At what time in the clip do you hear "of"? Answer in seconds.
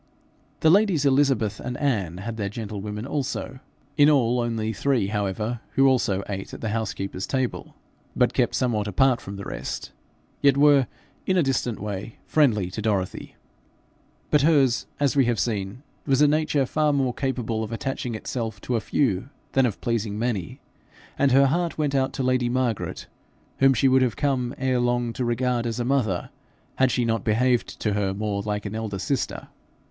17.63-17.71, 19.67-19.79